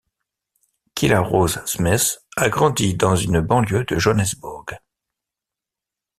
[0.95, 4.65] Kyla-Rose Smith a grandi dans une banlieue de Johannesburg.